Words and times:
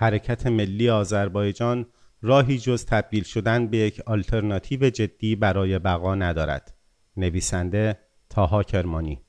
حرکت 0.00 0.46
ملی 0.46 0.90
آذربایجان 0.90 1.86
راهی 2.22 2.58
جز 2.58 2.84
تبدیل 2.84 3.22
شدن 3.22 3.66
به 3.66 3.76
یک 3.76 4.00
آلترناتیو 4.06 4.90
جدی 4.90 5.36
برای 5.36 5.78
بقا 5.78 6.14
ندارد. 6.14 6.74
نویسنده 7.16 7.98
تاها 8.30 8.62
کرمانی. 8.62 9.20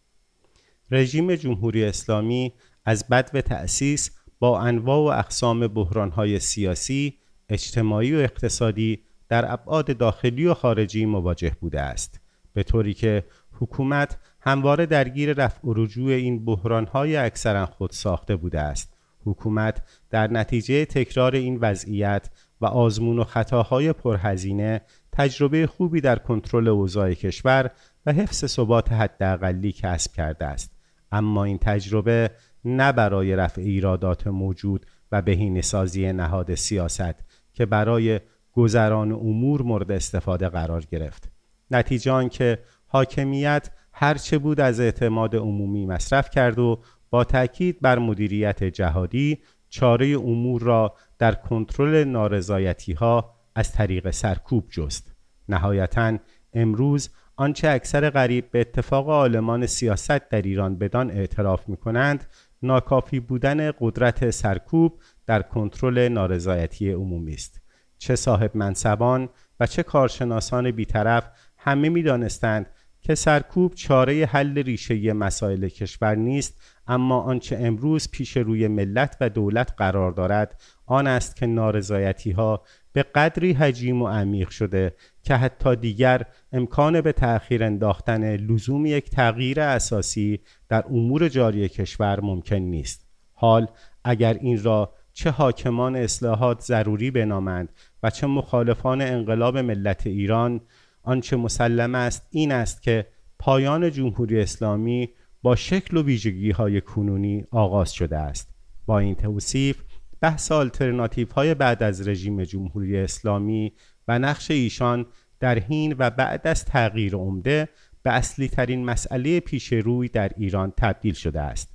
رژیم 0.92 1.36
جمهوری 1.36 1.86
اسلامی 1.86 2.54
از 2.86 3.08
بد 3.08 3.32
و 3.34 3.42
تأسیس 3.42 4.12
با 4.40 4.60
انواع 4.60 4.98
و 4.98 5.20
اقسام 5.20 5.68
بحرانهای 5.68 6.40
سیاسی، 6.40 7.18
اجتماعی 7.50 8.16
و 8.16 8.20
اقتصادی 8.20 9.04
در 9.30 9.54
ابعاد 9.54 9.98
داخلی 9.98 10.46
و 10.46 10.54
خارجی 10.54 11.06
مواجه 11.06 11.56
بوده 11.62 11.82
است. 11.82 12.20
به 12.54 12.64
طوری 12.64 12.94
که 12.94 13.24
حکومت 13.52 14.18
همواره 14.42 14.86
درگیر 14.86 15.34
رفع 15.34 15.68
و 15.68 15.74
رجوع 15.74 16.12
این 16.12 16.46
بحرانهای 16.46 17.16
اکثرا 17.16 17.66
خود 17.66 17.92
ساخته 17.92 18.36
بوده 18.36 18.60
است. 18.60 19.01
حکومت 19.26 19.82
در 20.10 20.32
نتیجه 20.32 20.86
تکرار 20.86 21.36
این 21.36 21.58
وضعیت 21.58 22.30
و 22.62 22.66
آزمون 22.66 23.20
و 23.20 23.24
خطاهای 23.24 23.94
پرهزینه 23.94 24.82
تجربه 25.12 25.68
خوبی 25.68 26.02
در 26.02 26.16
کنترل 26.20 26.68
اوضاع 26.68 27.14
کشور 27.14 27.72
و 28.06 28.14
حفظ 28.14 28.46
ثبات 28.46 28.92
حداقلی 28.92 29.72
کسب 29.72 30.12
کرده 30.14 30.46
است. 30.46 30.72
اما 31.12 31.44
این 31.44 31.58
تجربه 31.58 32.32
نه 32.66 32.92
برای 32.92 33.36
رفع 33.36 33.62
ایرادات 33.62 34.28
موجود 34.28 34.86
و 35.12 35.22
بهینه 35.22 35.62
سازی 35.62 36.14
نهاد 36.14 36.56
سیاست 36.56 37.24
که 37.54 37.66
برای 37.66 38.20
گذران 38.52 39.12
امور 39.12 39.62
مورد 39.62 39.92
استفاده 39.92 40.50
قرار 40.50 40.84
گرفت. 40.92 41.32
نتیجه 41.72 42.12
آنکه 42.12 42.60
حاکمیت 42.88 43.70
هرچه 43.94 44.38
بود 44.38 44.60
از 44.60 44.80
اعتماد 44.80 45.36
عمومی 45.36 45.86
مصرف 45.86 46.30
کرد 46.30 46.60
و 46.60 46.82
با 47.12 47.24
تاکید 47.24 47.82
بر 47.82 48.00
مدیریت 48.00 48.64
جهادی 48.64 49.40
چاره 49.70 50.08
امور 50.08 50.62
را 50.62 50.96
در 51.20 51.36
کنترل 51.36 52.04
نارضایتی 52.04 52.94
ها 52.94 53.34
از 53.56 53.72
طریق 53.72 54.10
سرکوب 54.10 54.70
جست. 54.70 55.16
نهایتا 55.50 56.18
امروز 56.54 57.10
آنچه 57.36 57.70
اکثر 57.70 58.10
غریب 58.10 58.52
به 58.52 58.62
اتفاق 58.62 59.10
عالمان 59.10 59.66
سیاست 59.66 60.30
در 60.30 60.42
ایران 60.42 60.78
بدان 60.78 61.12
اعتراف 61.12 61.70
می 61.70 61.78
کنند 61.78 62.26
ناکافی 62.64 63.20
بودن 63.20 63.72
قدرت 63.80 64.30
سرکوب 64.30 65.00
در 65.26 65.42
کنترل 65.42 66.08
نارضایتی 66.08 66.92
عمومی 66.92 67.34
است. 67.34 67.62
چه 67.98 68.16
صاحب 68.16 68.52
منصبان 68.54 69.30
و 69.60 69.66
چه 69.66 69.84
کارشناسان 69.84 70.72
بیطرف 70.72 71.30
همه 71.58 71.90
می 71.90 72.04
دانستند 72.04 72.66
که 73.02 73.16
سرکوب 73.16 73.74
چاره 73.74 74.26
حل 74.26 74.58
ریشه 74.58 75.14
مسائل 75.14 75.68
کشور 75.68 76.16
نیست 76.16 76.62
اما 76.88 77.22
آنچه 77.22 77.58
امروز 77.60 78.12
پیش 78.12 78.38
روی 78.38 78.68
ملت 78.68 79.18
و 79.22 79.30
دولت 79.30 79.74
قرار 79.78 80.12
دارد 80.12 80.62
آن 80.86 81.08
است 81.08 81.36
که 81.36 81.46
نارضایتی 81.46 82.32
ها 82.32 82.64
به 82.94 83.04
قدری 83.04 83.54
حجیم 83.54 84.02
و 84.02 84.08
عمیق 84.08 84.50
شده 84.50 84.96
که 85.24 85.36
حتی 85.36 85.76
دیگر 85.76 86.26
امکان 86.52 87.02
به 87.02 87.12
تأخیر 87.12 87.64
انداختن 87.64 88.36
لزوم 88.36 88.86
یک 88.86 89.10
تغییر 89.10 89.62
اساسی 89.62 90.40
در 90.70 90.84
امور 90.90 91.30
جاری 91.30 91.70
کشور 91.70 92.20
ممکن 92.20 92.56
نیست. 92.56 93.08
حال 93.34 93.68
اگر 94.04 94.34
این 94.34 94.64
را 94.64 94.94
چه 95.14 95.30
حاکمان 95.30 95.96
اصلاحات 95.96 96.62
ضروری 96.62 97.12
بنامند 97.12 97.70
و 98.04 98.10
چه 98.10 98.28
مخالفان 98.28 99.02
انقلاب 99.02 99.58
ملت 99.58 100.08
ایران 100.08 100.62
آنچه 101.04 101.36
مسلم 101.36 101.96
است 101.96 102.28
این 102.30 102.52
است 102.52 102.82
که 102.82 103.08
پایان 103.40 103.92
جمهوری 103.92 104.42
اسلامی 104.42 105.10
با 105.42 105.56
شکل 105.56 105.98
و 105.98 106.04
ویژگی 106.04 106.52
های 106.52 106.82
کنونی 106.82 107.46
آغاز 107.52 107.94
شده 107.94 108.18
است. 108.18 108.50
با 108.86 109.00
این 109.00 109.16
توصیف 109.16 109.84
بحث 110.22 110.52
آلترناتیو 110.52 111.28
های 111.34 111.54
بعد 111.54 111.84
از 111.84 112.08
رژیم 112.08 112.44
جمهوری 112.44 112.98
اسلامی 112.98 113.74
و 114.08 114.20
نقش 114.20 114.52
ایشان 114.52 115.06
در 115.40 115.60
حین 115.60 115.96
و 116.00 116.10
بعد 116.10 116.48
از 116.48 116.66
تغییر 116.66 117.16
عمده 117.16 117.70
به 118.04 118.12
اصلی 118.12 118.48
ترین 118.48 118.86
مسئله 118.86 119.40
پیش 119.40 119.74
روی 119.74 120.10
در 120.10 120.32
ایران 120.38 120.74
تبدیل 120.78 121.14
شده 121.14 121.42
است. 121.42 121.70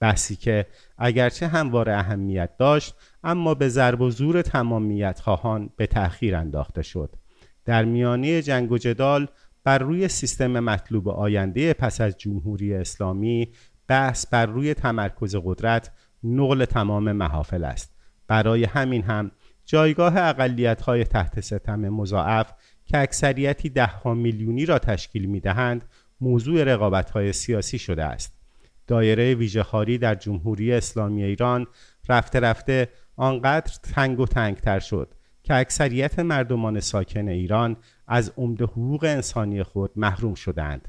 بحثی 0.00 0.36
که 0.36 0.66
اگرچه 0.98 1.48
همواره 1.48 1.92
اهمیت 1.92 2.56
داشت 2.56 2.94
اما 3.24 3.54
به 3.54 3.68
ضرب 3.68 4.00
و 4.00 4.10
زور 4.10 4.42
تمامیت 4.42 5.20
خواهان 5.20 5.70
به 5.76 5.86
تأخیر 5.86 6.36
انداخته 6.36 6.82
شد. 6.82 7.16
در 7.64 7.84
میانه 7.84 8.42
جنگ 8.42 8.72
و 8.72 8.78
جدال 8.78 9.28
بر 9.64 9.78
روی 9.78 10.08
سیستم 10.08 10.60
مطلوب 10.60 11.08
آینده 11.08 11.72
پس 11.72 12.00
از 12.00 12.18
جمهوری 12.18 12.74
اسلامی 12.74 13.48
بحث 13.88 14.26
بر 14.26 14.46
روی 14.46 14.74
تمرکز 14.74 15.36
قدرت 15.44 15.90
نقل 16.24 16.64
تمام 16.64 17.12
محافل 17.12 17.64
است. 17.64 17.94
برای 18.28 18.64
همین 18.64 19.02
هم 19.02 19.30
جایگاه 19.64 20.16
اقلیت 20.16 20.82
های 20.82 21.04
تحت 21.04 21.40
ستم 21.40 21.88
مضاعف 21.88 22.52
که 22.84 22.98
اکثریتی 22.98 23.68
ده 23.68 24.08
میلیونی 24.08 24.66
را 24.66 24.78
تشکیل 24.78 25.26
می 25.26 25.40
دهند 25.40 25.84
موضوع 26.20 26.64
رقابت 26.64 27.10
های 27.10 27.32
سیاسی 27.32 27.78
شده 27.78 28.04
است. 28.04 28.32
دایره 28.86 29.34
ویژهخواری 29.34 29.98
در 29.98 30.14
جمهوری 30.14 30.72
اسلامی 30.72 31.22
ایران 31.24 31.66
رفته 32.08 32.40
رفته 32.40 32.88
آنقدر 33.16 33.72
تنگ 33.82 34.20
و 34.20 34.26
تنگتر 34.26 34.78
شد 34.78 35.14
که 35.42 35.54
اکثریت 35.54 36.18
مردمان 36.18 36.80
ساکن 36.80 37.28
ایران 37.28 37.76
از 38.06 38.32
عمده 38.36 38.64
حقوق 38.64 39.04
انسانی 39.04 39.62
خود 39.62 39.90
محروم 39.96 40.34
شدند. 40.34 40.88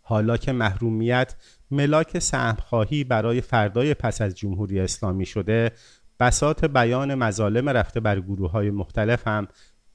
حالا 0.00 0.36
که 0.36 0.52
محرومیت 0.52 1.34
ملاک 1.70 2.18
سهمخواهی 2.18 3.04
برای 3.04 3.40
فردای 3.40 3.94
پس 3.94 4.20
از 4.20 4.34
جمهوری 4.34 4.80
اسلامی 4.80 5.26
شده 5.26 5.72
بسات 6.20 6.64
بیان 6.64 7.14
مظالم 7.14 7.68
رفته 7.68 8.00
بر 8.00 8.20
گروه 8.20 8.50
های 8.50 8.70
مختلف 8.70 9.28
هم 9.28 9.48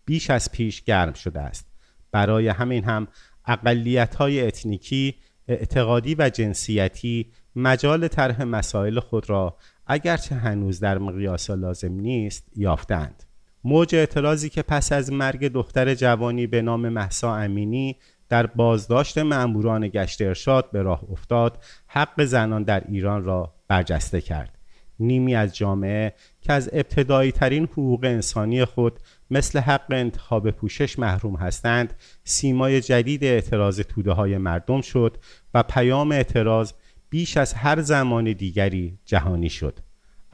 بیش 0.06 0.30
از 0.30 0.52
پیش 0.52 0.84
گرم 0.84 1.14
شده 1.14 1.42
است. 1.42 1.68
برای 2.12 2.48
همین 2.48 2.84
هم 2.84 3.08
اقلیت 3.46 4.16
های 4.16 4.48
اتنیکی 4.48 5.16
اعتقادی 5.48 6.16
و 6.16 6.30
جنسیتی 6.30 7.32
مجال 7.56 8.08
طرح 8.08 8.44
مسائل 8.44 9.00
خود 9.00 9.30
را 9.30 9.58
اگرچه 9.88 10.36
هنوز 10.36 10.80
در 10.80 10.98
مقیاس 10.98 11.50
لازم 11.50 11.94
نیست 11.94 12.48
یافتند. 12.56 13.27
موج 13.68 13.96
اعتراضی 13.96 14.50
که 14.50 14.62
پس 14.62 14.92
از 14.92 15.12
مرگ 15.12 15.48
دختر 15.48 15.96
جوانی 15.96 16.48
به 16.48 16.62
نام 16.62 16.90
محسا 16.90 17.36
امینی 17.36 17.96
در 18.30 18.46
بازداشت 18.46 19.18
مأموران 19.18 19.88
گشت 19.88 20.22
ارشاد 20.22 20.72
به 20.72 20.82
راه 20.82 21.04
افتاد 21.12 21.64
حق 21.88 22.24
زنان 22.24 22.64
در 22.64 22.84
ایران 22.88 23.24
را 23.24 23.54
برجسته 23.68 24.22
کرد. 24.22 24.58
نیمی 25.00 25.36
از 25.36 25.56
جامعه 25.56 26.14
که 26.42 26.54
از 26.54 26.70
ابتدایی 26.74 27.32
ترین 27.32 27.64
حقوق 27.64 28.04
انسانی 28.04 28.66
خود 28.66 29.00
مثل 29.32 29.60
حق 29.60 29.86
انتخاب 29.92 30.52
پوشش 30.52 31.00
محروم 31.00 31.36
هستند 31.36 31.94
سیمای 32.24 32.82
جدید 32.82 33.24
اعتراض 33.24 33.80
توده 33.80 34.12
های 34.12 34.38
مردم 34.38 34.82
شد 34.82 35.18
و 35.54 35.64
پیام 35.64 36.12
اعتراض 36.12 36.72
بیش 37.10 37.38
از 37.38 37.54
هر 37.54 37.82
زمان 37.82 38.34
دیگری 38.34 39.00
جهانی 39.06 39.50
شد. 39.50 39.87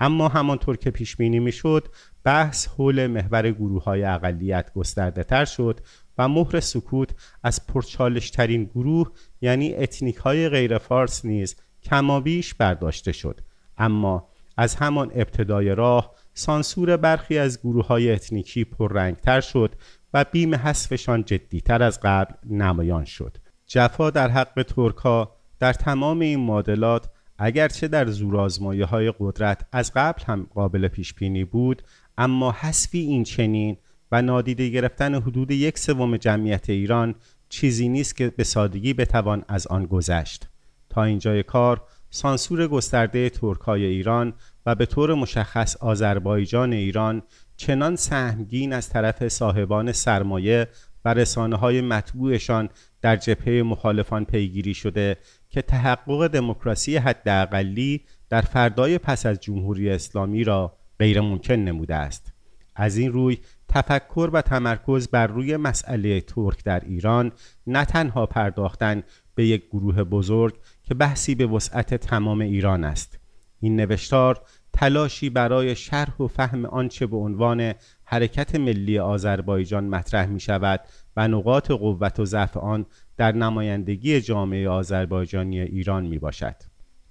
اما 0.03 0.27
همانطور 0.27 0.77
که 0.77 0.91
پیش 0.91 1.15
بینی 1.15 1.39
می‌شد 1.39 1.87
بحث 2.23 2.67
حول 2.67 3.07
محور 3.07 3.51
گروه 3.51 3.83
های 3.83 4.03
اقلیت 4.03 4.73
گسترده 4.73 5.23
تر 5.23 5.45
شد 5.45 5.79
و 6.17 6.27
مهر 6.27 6.59
سکوت 6.59 7.09
از 7.43 7.67
پرچالش 7.67 8.29
ترین 8.29 8.63
گروه 8.63 9.11
یعنی 9.41 9.73
اتنیک 9.73 10.15
های 10.15 10.49
غیر 10.49 10.77
فارس 10.77 11.25
نیز 11.25 11.55
کمابیش 11.83 12.53
برداشته 12.53 13.11
شد. 13.11 13.41
اما 13.77 14.27
از 14.57 14.75
همان 14.75 15.11
ابتدای 15.15 15.75
راه 15.75 16.11
سانسور 16.33 16.97
برخی 16.97 17.37
از 17.37 17.59
گروه 17.59 17.87
های 17.87 18.11
اتنیکی 18.11 18.63
پررنگتر 18.63 19.41
شد 19.41 19.75
و 20.13 20.25
بیم 20.31 20.55
حذفشان 20.55 21.23
جدیتر 21.23 21.83
از 21.83 21.99
قبل 22.03 22.33
نمایان 22.49 23.05
شد. 23.05 23.37
جفا 23.67 24.09
در 24.09 24.29
حق 24.29 24.63
ترکا 24.63 25.35
در 25.59 25.73
تمام 25.73 26.19
این 26.19 26.39
معادلات 26.39 27.09
اگرچه 27.37 27.87
در 27.87 28.09
زورآزمایی 28.09 28.81
های 28.81 29.13
قدرت 29.19 29.65
از 29.71 29.91
قبل 29.95 30.23
هم 30.27 30.47
قابل 30.53 30.87
پیش 30.87 31.13
بینی 31.13 31.43
بود 31.43 31.81
اما 32.17 32.51
حذفی 32.51 32.99
این 32.99 33.23
چنین 33.23 33.77
و 34.11 34.21
نادیده 34.21 34.69
گرفتن 34.69 35.15
حدود 35.15 35.51
یک 35.51 35.79
سوم 35.79 36.17
جمعیت 36.17 36.69
ایران 36.69 37.15
چیزی 37.49 37.89
نیست 37.89 38.15
که 38.15 38.29
به 38.29 38.43
سادگی 38.43 38.93
بتوان 38.93 39.45
از 39.47 39.67
آن 39.67 39.85
گذشت. 39.85 40.47
تا 40.89 41.03
اینجای 41.03 41.43
کار 41.43 41.81
سانسور 42.09 42.67
گسترده 42.67 43.29
ترکای 43.29 43.85
ایران 43.85 44.33
و 44.65 44.75
به 44.75 44.85
طور 44.85 45.13
مشخص 45.13 45.77
آذربایجان 45.77 46.73
ایران 46.73 47.21
چنان 47.57 47.95
سهمگین 47.95 48.73
از 48.73 48.89
طرف 48.89 49.27
صاحبان 49.27 49.91
سرمایه 49.91 50.67
و 51.05 51.13
رسانه 51.13 51.55
های 51.55 51.81
مطبوعشان 51.81 52.69
در 53.01 53.15
جبهه 53.15 53.63
مخالفان 53.63 54.25
پیگیری 54.25 54.73
شده 54.73 55.17
که 55.49 55.61
تحقق 55.61 56.27
دموکراسی 56.27 56.97
حداقلی 56.97 58.01
در 58.29 58.41
فردای 58.41 58.97
پس 58.97 59.25
از 59.25 59.39
جمهوری 59.39 59.89
اسلامی 59.89 60.43
را 60.43 60.77
غیر 60.99 61.21
ممکن 61.21 61.53
نموده 61.53 61.95
است. 61.95 62.33
از 62.75 62.97
این 62.97 63.11
روی 63.11 63.37
تفکر 63.67 64.29
و 64.33 64.41
تمرکز 64.41 65.07
بر 65.07 65.27
روی 65.27 65.57
مسئله 65.57 66.21
ترک 66.21 66.63
در 66.63 66.79
ایران 66.79 67.31
نه 67.67 67.85
تنها 67.85 68.25
پرداختن 68.25 69.03
به 69.35 69.47
یک 69.47 69.67
گروه 69.67 70.03
بزرگ 70.03 70.55
که 70.83 70.93
بحثی 70.93 71.35
به 71.35 71.45
وسعت 71.45 71.93
تمام 71.93 72.41
ایران 72.41 72.83
است. 72.83 73.19
این 73.59 73.75
نوشتار 73.75 74.41
تلاشی 74.73 75.29
برای 75.29 75.75
شرح 75.75 76.21
و 76.21 76.27
فهم 76.27 76.65
آنچه 76.65 77.05
به 77.07 77.17
عنوان 77.17 77.73
حرکت 78.13 78.55
ملی 78.55 78.99
آذربایجان 78.99 79.83
مطرح 79.83 80.25
می 80.25 80.39
شود 80.39 80.79
و 81.17 81.27
نقاط 81.27 81.71
قوت 81.71 82.19
و 82.19 82.25
ضعف 82.25 82.57
آن 82.57 82.85
در 83.17 83.31
نمایندگی 83.31 84.21
جامعه 84.21 84.69
آذربایجانی 84.69 85.59
ایران 85.59 86.05
می 86.05 86.17
باشد. 86.17 86.55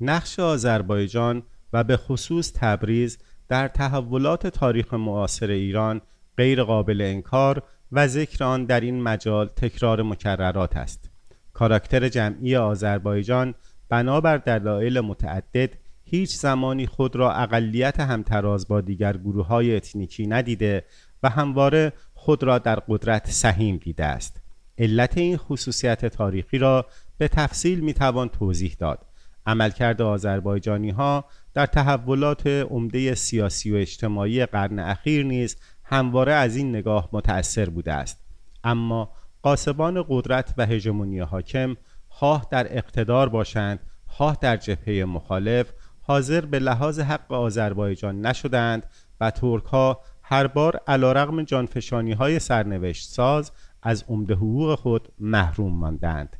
نقش 0.00 0.38
آذربایجان 0.38 1.43
و 1.72 1.84
به 1.84 1.96
خصوص 1.96 2.52
تبریز 2.54 3.19
در 3.49 3.69
تحولات 3.69 4.46
تاریخ 4.46 4.94
معاصر 4.94 5.50
ایران 5.50 6.00
غیر 6.37 6.62
قابل 6.62 7.00
انکار 7.00 7.62
و 7.93 8.06
ذکر 8.06 8.44
آن 8.44 8.64
در 8.64 8.81
این 8.81 9.02
مجال 9.02 9.46
تکرار 9.56 10.02
مکررات 10.02 10.76
است. 10.76 11.10
کاراکتر 11.52 12.08
جمعی 12.08 12.56
آذربایجان 12.56 13.55
بنابر 13.88 14.37
دلایل 14.37 15.00
متعدد 15.00 15.70
هیچ 16.14 16.37
زمانی 16.37 16.87
خود 16.87 17.17
را 17.17 17.32
اقلیت 17.32 18.00
همتراز 18.00 18.69
با 18.69 18.81
دیگر 18.81 19.17
گروه 19.17 19.47
های 19.47 19.76
اتنیکی 19.76 20.26
ندیده 20.26 20.85
و 21.23 21.29
همواره 21.29 21.93
خود 22.14 22.43
را 22.43 22.59
در 22.59 22.76
قدرت 22.88 23.31
سهیم 23.31 23.76
دیده 23.76 24.05
است. 24.05 24.43
علت 24.79 25.19
این 25.19 25.37
خصوصیت 25.37 26.06
تاریخی 26.06 26.59
را 26.59 26.87
به 27.19 27.29
تفصیل 27.29 27.81
می‌توان 27.81 28.29
توضیح 28.29 28.76
داد. 28.79 29.06
عملکرد 29.47 30.03
آذربایجانی 30.03 30.91
ها 30.91 31.25
در 31.55 31.67
تحولات 31.67 32.47
عمده 32.47 33.15
سیاسی 33.15 33.73
و 33.73 33.76
اجتماعی 33.76 34.47
قرن 34.47 34.79
اخیر 34.79 35.25
نیز 35.26 35.56
همواره 35.85 36.32
از 36.32 36.56
این 36.56 36.69
نگاه 36.69 37.08
متأثر 37.12 37.70
بوده 37.70 37.93
است. 37.93 38.25
اما 38.65 39.12
قاسبان 39.43 40.05
قدرت 40.08 40.55
و 40.58 40.67
هژمونی 40.67 41.20
حاکم 41.20 41.76
خواه 42.08 42.47
در 42.50 42.79
اقتدار 42.79 43.29
باشند 43.29 43.81
خواه 44.06 44.38
در 44.41 44.56
جبهه 44.56 45.05
مخالف 45.05 45.73
حاضر 46.02 46.40
به 46.40 46.58
لحاظ 46.58 47.00
حق 47.00 47.32
آذربایجان 47.32 48.26
نشدند 48.26 48.87
و 49.20 49.31
ترک 49.31 49.64
ها 49.64 50.00
هر 50.22 50.46
بار 50.46 50.81
علیرغم 50.87 51.43
جانفشانی 51.43 52.12
های 52.12 52.38
سرنوشت 52.38 53.08
ساز 53.08 53.52
از 53.82 54.04
عمده 54.08 54.34
حقوق 54.34 54.75
خود 54.75 55.08
محروم 55.19 55.72
ماندند. 55.72 56.37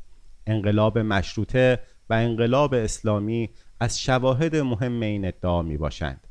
انقلاب 0.47 0.97
مشروطه 0.99 1.79
و 2.09 2.13
انقلاب 2.13 2.73
اسلامی 2.73 3.49
از 3.79 4.01
شواهد 4.01 4.55
مهم 4.55 5.01
این 5.01 5.25
ادعا 5.25 5.61
می 5.61 5.77
باشند 5.77 6.27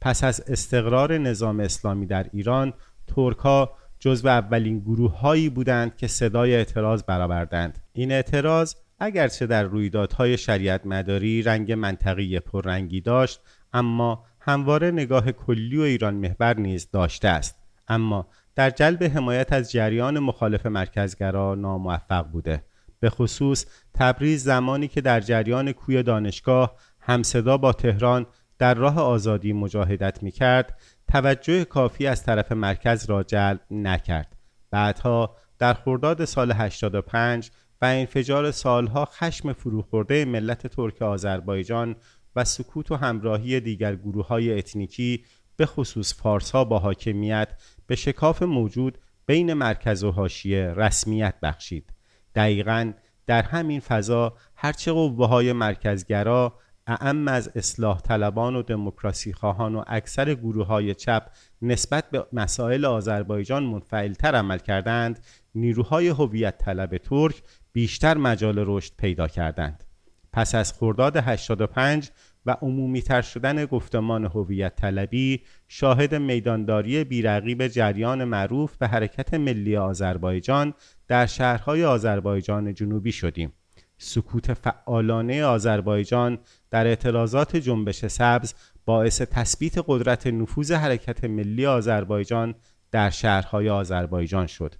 پس 0.00 0.24
از 0.24 0.40
استقرار 0.40 1.18
نظام 1.18 1.60
اسلامی 1.60 2.06
در 2.06 2.26
ایران 2.32 2.72
ترک 3.06 3.38
ها 3.38 3.72
جزو 3.98 4.28
اولین 4.28 4.78
گروه 4.80 5.18
هایی 5.18 5.48
بودند 5.48 5.96
که 5.96 6.06
صدای 6.06 6.54
اعتراض 6.54 7.02
برآوردند. 7.02 7.78
این 7.92 8.12
اعتراض 8.12 8.74
اگرچه 8.98 9.46
در 9.46 9.62
رویدادهای 9.62 10.38
شریعت 10.38 10.86
مداری 10.86 11.42
رنگ 11.42 11.72
منطقی 11.72 12.40
پررنگی 12.40 13.00
داشت 13.00 13.40
اما 13.72 14.24
همواره 14.40 14.90
نگاه 14.90 15.32
کلی 15.32 15.76
و 15.78 15.80
ایران 15.80 16.14
محور 16.14 16.56
نیز 16.60 16.90
داشته 16.90 17.28
است. 17.28 17.62
اما 17.88 18.28
در 18.54 18.70
جلب 18.70 19.04
حمایت 19.04 19.52
از 19.52 19.72
جریان 19.72 20.18
مخالف 20.18 20.66
مرکزگرا 20.66 21.54
ناموفق 21.54 22.26
بوده. 22.26 22.64
به 23.00 23.10
خصوص 23.10 23.66
تبریز 23.94 24.44
زمانی 24.44 24.88
که 24.88 25.00
در 25.00 25.20
جریان 25.20 25.72
کوی 25.72 26.02
دانشگاه 26.02 26.76
همصدا 27.00 27.56
با 27.56 27.72
تهران 27.72 28.26
در 28.58 28.74
راه 28.74 29.00
آزادی 29.00 29.52
مجاهدت 29.52 30.22
می 30.22 30.30
کرد 30.30 30.78
توجه 31.08 31.64
کافی 31.64 32.06
از 32.06 32.24
طرف 32.24 32.52
مرکز 32.52 33.10
را 33.10 33.22
جلب 33.22 33.60
نکرد. 33.70 34.36
بعدها 34.70 35.36
در 35.58 35.74
خرداد 35.74 36.24
سال 36.24 36.52
85 36.52 37.50
و 37.82 37.84
انفجار 37.84 38.50
سالها 38.50 39.04
خشم 39.04 39.52
فروخورده 39.52 40.24
ملت 40.24 40.66
ترک 40.66 41.02
آذربایجان 41.02 41.96
و 42.36 42.44
سکوت 42.44 42.90
و 42.90 42.96
همراهی 42.96 43.60
دیگر 43.60 43.96
گروه 43.96 44.26
های 44.26 44.58
اتنیکی 44.58 45.24
به 45.56 45.66
خصوص 45.66 46.14
فارس 46.14 46.50
ها 46.50 46.64
با 46.64 46.78
حاکمیت 46.78 47.48
به 47.86 47.96
شکاف 47.96 48.42
موجود 48.42 48.98
بین 49.26 49.52
مرکز 49.52 50.04
و 50.04 50.10
حاشیه 50.10 50.72
رسمیت 50.76 51.34
بخشید. 51.42 51.92
دقیقا 52.34 52.92
در 53.26 53.42
همین 53.42 53.80
فضا 53.80 54.36
هرچه 54.54 54.92
قوه 54.92 55.28
های 55.28 55.52
مرکزگرا 55.52 56.58
اعم 56.86 57.28
از 57.28 57.50
اصلاح 57.54 58.00
طلبان 58.00 58.56
و 58.56 58.62
دموکراسی 58.62 59.32
خواهان 59.32 59.74
و 59.74 59.84
اکثر 59.86 60.34
گروه 60.34 60.66
های 60.66 60.94
چپ 60.94 61.26
نسبت 61.62 62.10
به 62.10 62.26
مسائل 62.32 62.84
آذربایجان 62.84 63.62
منفعلتر 63.62 64.34
عمل 64.34 64.58
کردند 64.58 65.24
نیروهای 65.54 66.08
هویت 66.08 66.58
طلب 66.58 66.96
ترک 66.96 67.42
بیشتر 67.76 68.16
مجال 68.16 68.64
رشد 68.66 68.92
پیدا 68.98 69.28
کردند. 69.28 69.84
پس 70.32 70.54
از 70.54 70.72
خرداد 70.72 71.16
85 71.16 72.10
و 72.46 72.56
عمومی 72.62 73.02
تر 73.02 73.22
شدن 73.22 73.64
گفتمان 73.64 74.24
هویت 74.24 74.76
طلبی 74.76 75.42
شاهد 75.68 76.14
میدانداری 76.14 77.04
بیرقیب 77.04 77.66
جریان 77.66 78.24
معروف 78.24 78.76
به 78.76 78.88
حرکت 78.88 79.34
ملی 79.34 79.76
آذربایجان 79.76 80.74
در 81.08 81.26
شهرهای 81.26 81.84
آذربایجان 81.84 82.74
جنوبی 82.74 83.12
شدیم. 83.12 83.52
سکوت 83.98 84.54
فعالانه 84.54 85.44
آذربایجان 85.44 86.38
در 86.70 86.86
اعتراضات 86.86 87.56
جنبش 87.56 88.06
سبز 88.06 88.54
باعث 88.84 89.22
تثبیت 89.22 89.74
قدرت 89.86 90.26
نفوذ 90.26 90.72
حرکت 90.72 91.24
ملی 91.24 91.66
آذربایجان 91.66 92.54
در 92.90 93.10
شهرهای 93.10 93.68
آذربایجان 93.68 94.46
شد. 94.46 94.74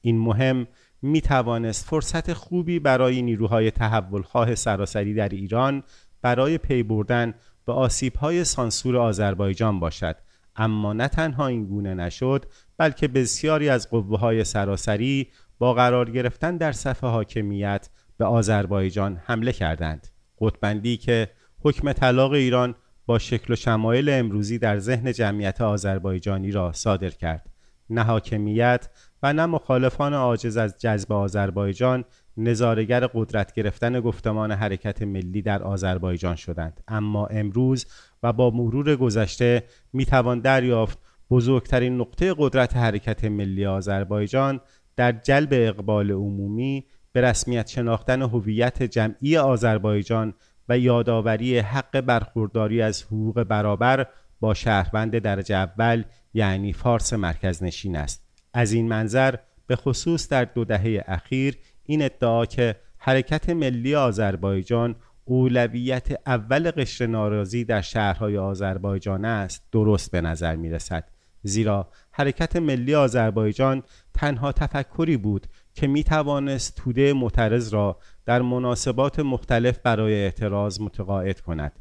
این 0.00 0.18
مهم 0.18 0.66
می 1.04 1.20
توانست 1.20 1.86
فرصت 1.86 2.32
خوبی 2.32 2.78
برای 2.78 3.22
نیروهای 3.22 3.70
تحولخواه 3.70 4.54
سراسری 4.54 5.14
در 5.14 5.28
ایران 5.28 5.82
برای 6.22 6.58
پی 6.58 6.82
بردن 6.82 7.34
به 7.66 7.72
آسیبهای 7.72 8.44
سانسور 8.44 8.96
آذربایجان 8.96 9.80
باشد. 9.80 10.16
اما 10.56 10.92
نه 10.92 11.08
تنها 11.08 11.46
این 11.46 11.66
گونه 11.66 11.94
نشد 11.94 12.44
بلکه 12.76 13.08
بسیاری 13.08 13.68
از 13.68 13.90
قوه 13.90 14.18
های 14.18 14.44
سراسری 14.44 15.28
با 15.58 15.74
قرار 15.74 16.10
گرفتن 16.10 16.56
در 16.56 16.72
صف 16.72 17.04
حاکمیت 17.04 17.88
به 18.16 18.24
آذربایجان 18.24 19.20
حمله 19.24 19.52
کردند. 19.52 20.08
قطبندی 20.40 20.96
که 20.96 21.30
حکم 21.60 21.92
طلاق 21.92 22.32
ایران 22.32 22.74
با 23.06 23.18
شکل 23.18 23.52
و 23.52 23.56
شمایل 23.56 24.08
امروزی 24.08 24.58
در 24.58 24.78
ذهن 24.78 25.12
جمعیت 25.12 25.60
آذربایجانی 25.60 26.50
را 26.50 26.72
صادر 26.72 27.10
کرد. 27.10 27.50
نه 27.90 28.02
حاکمیت 28.02 28.88
و 29.24 29.32
نه 29.32 29.46
مخالفان 29.46 30.14
عاجز 30.14 30.56
از 30.56 30.80
جذب 30.80 31.12
آذربایجان 31.12 32.04
نظارگر 32.36 33.06
قدرت 33.06 33.54
گرفتن 33.54 34.00
گفتمان 34.00 34.52
حرکت 34.52 35.02
ملی 35.02 35.42
در 35.42 35.62
آذربایجان 35.62 36.36
شدند. 36.36 36.80
اما 36.88 37.26
امروز 37.26 37.86
و 38.22 38.32
با 38.32 38.50
مرور 38.50 38.96
گذشته 38.96 39.62
می‌توان 39.92 40.40
دریافت 40.40 40.98
بزرگترین 41.30 42.00
نقطه 42.00 42.34
قدرت 42.38 42.76
حرکت 42.76 43.24
ملی 43.24 43.66
آذربایجان 43.66 44.60
در 44.96 45.12
جلب 45.12 45.48
اقبال 45.52 46.10
عمومی 46.10 46.84
به 47.12 47.20
رسمیت 47.20 47.68
شناختن 47.68 48.22
هویت 48.22 48.82
جمعی 48.82 49.36
آذربایجان 49.36 50.34
و 50.68 50.78
یادآوری 50.78 51.58
حق 51.58 52.00
برخورداری 52.00 52.82
از 52.82 53.02
حقوق 53.02 53.42
برابر 53.42 54.06
با 54.40 54.54
شهروند 54.54 55.18
درجه 55.18 55.56
اول 55.56 56.04
یعنی 56.34 56.72
فارس 56.72 57.12
مرکز 57.12 57.62
نشین 57.62 57.96
است. 57.96 58.23
از 58.54 58.72
این 58.72 58.88
منظر 58.88 59.34
به 59.66 59.76
خصوص 59.76 60.28
در 60.28 60.44
دو 60.44 60.64
دهه 60.64 61.04
اخیر 61.06 61.56
این 61.84 62.02
ادعا 62.02 62.46
که 62.46 62.76
حرکت 62.98 63.50
ملی 63.50 63.94
آذربایجان 63.94 64.96
اولویت 65.24 66.08
اول 66.26 66.70
قشر 66.70 67.06
ناراضی 67.06 67.64
در 67.64 67.80
شهرهای 67.80 68.38
آذربایجان 68.38 69.24
است 69.24 69.62
درست 69.72 70.10
به 70.10 70.20
نظر 70.20 70.56
می 70.56 70.70
رسد 70.70 71.04
زیرا 71.42 71.88
حرکت 72.10 72.56
ملی 72.56 72.94
آذربایجان 72.94 73.82
تنها 74.14 74.52
تفکری 74.52 75.16
بود 75.16 75.46
که 75.74 75.86
می 75.86 76.04
توانست 76.04 76.76
توده 76.76 77.12
معترض 77.12 77.74
را 77.74 77.98
در 78.26 78.42
مناسبات 78.42 79.20
مختلف 79.20 79.78
برای 79.78 80.14
اعتراض 80.14 80.80
متقاعد 80.80 81.40
کند. 81.40 81.72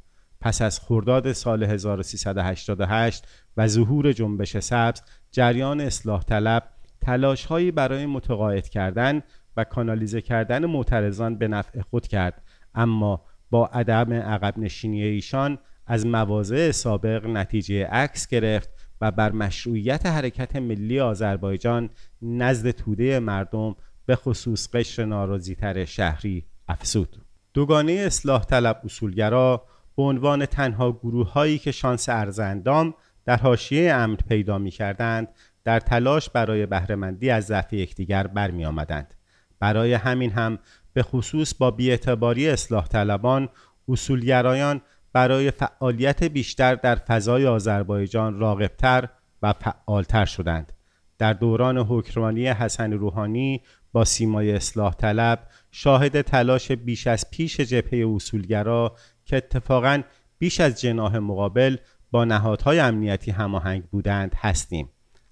پس 0.43 0.61
از 0.61 0.79
خرداد 0.79 1.31
سال 1.31 1.63
1388 1.63 3.27
و 3.57 3.67
ظهور 3.67 4.11
جنبش 4.11 4.57
سبز 4.57 5.01
جریان 5.31 5.81
اصلاح 5.81 6.23
طلب 6.23 6.63
تلاش 7.01 7.45
هایی 7.45 7.71
برای 7.71 8.05
متقاعد 8.05 8.69
کردن 8.69 9.21
و 9.57 9.63
کانالیزه 9.63 10.21
کردن 10.21 10.65
معترضان 10.65 11.37
به 11.37 11.47
نفع 11.47 11.81
خود 11.81 12.07
کرد. 12.07 12.41
اما 12.75 13.25
با 13.49 13.67
عدم 13.67 14.13
عقب 14.13 14.57
نشینی 14.57 15.03
ایشان 15.03 15.57
از 15.87 16.05
مواضع 16.05 16.71
سابق 16.71 17.25
نتیجه 17.25 17.85
عکس 17.85 18.27
گرفت 18.27 18.69
و 19.01 19.11
بر 19.11 19.31
مشروعیت 19.31 20.05
حرکت 20.05 20.55
ملی 20.55 20.99
آذربایجان 20.99 21.89
نزد 22.21 22.71
توده 22.71 23.19
مردم 23.19 23.75
به 24.05 24.15
خصوص 24.15 24.75
قشر 24.75 25.05
ناراضیتر 25.05 25.85
شهری 25.85 26.45
افسود 26.67 27.17
دوگانه 27.53 27.91
اصلاح 27.91 28.43
طلب 28.45 28.81
اصولگرا 28.83 29.65
به 29.95 30.03
عنوان 30.03 30.45
تنها 30.45 30.91
گروه 30.91 31.31
هایی 31.31 31.57
که 31.57 31.71
شانس 31.71 32.09
ارزندام 32.09 32.93
در 33.25 33.37
حاشیه 33.37 33.93
امن 33.93 34.15
پیدا 34.15 34.57
می 34.57 34.71
کردند 34.71 35.27
در 35.63 35.79
تلاش 35.79 36.29
برای 36.29 36.65
بهرهمندی 36.65 37.29
از 37.29 37.45
ضعف 37.45 37.73
یکدیگر 37.73 38.27
برمی 38.27 38.65
آمدند. 38.65 39.13
برای 39.59 39.93
همین 39.93 40.31
هم 40.31 40.59
به 40.93 41.03
خصوص 41.03 41.53
با 41.53 41.71
بیاعتباری 41.71 42.49
اصلاح 42.49 42.87
طلبان 42.87 43.49
اصولگرایان 43.89 44.81
برای 45.13 45.51
فعالیت 45.51 46.23
بیشتر 46.23 46.75
در 46.75 46.95
فضای 46.95 47.47
آذربایجان 47.47 48.39
راغبتر 48.39 49.09
و 49.41 49.53
فعالتر 49.53 50.25
شدند. 50.25 50.73
در 51.17 51.33
دوران 51.33 51.77
حکمرانی 51.77 52.47
حسن 52.47 52.93
روحانی 52.93 53.61
با 53.91 54.05
سیمای 54.05 54.51
اصلاح 54.51 54.93
طلب 54.93 55.47
شاهد 55.71 56.21
تلاش 56.21 56.71
بیش 56.71 57.07
از 57.07 57.31
پیش 57.31 57.59
جبهه 57.59 58.07
اصولگرا 58.15 58.95
که 59.25 59.37
اتفاقا 59.37 60.01
بیش 60.39 60.59
از 60.59 60.81
جناح 60.81 61.17
مقابل 61.17 61.77
با 62.11 62.25
نهادهای 62.25 62.79
امنیتی 62.79 63.31
هماهنگ 63.31 63.83
بودند 63.83 64.35
هستیم. 64.37 64.89